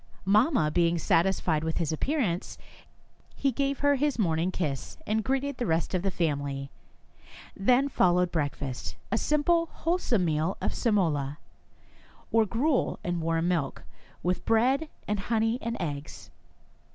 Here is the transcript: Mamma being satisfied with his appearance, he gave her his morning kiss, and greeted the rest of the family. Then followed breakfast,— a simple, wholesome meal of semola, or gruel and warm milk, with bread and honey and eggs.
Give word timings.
Mamma 0.25 0.71
being 0.71 0.97
satisfied 0.97 1.63
with 1.63 1.77
his 1.77 1.91
appearance, 1.91 2.57
he 3.35 3.51
gave 3.51 3.81
her 3.81 3.93
his 3.97 4.17
morning 4.17 4.49
kiss, 4.49 4.97
and 5.05 5.23
greeted 5.23 5.57
the 5.57 5.67
rest 5.67 5.93
of 5.93 6.01
the 6.01 6.09
family. 6.09 6.71
Then 7.55 7.87
followed 7.87 8.31
breakfast,— 8.31 8.95
a 9.11 9.17
simple, 9.19 9.67
wholesome 9.67 10.25
meal 10.25 10.57
of 10.59 10.73
semola, 10.73 11.37
or 12.31 12.47
gruel 12.47 12.97
and 13.03 13.21
warm 13.21 13.47
milk, 13.49 13.83
with 14.23 14.43
bread 14.43 14.89
and 15.07 15.19
honey 15.19 15.59
and 15.61 15.77
eggs. 15.79 16.31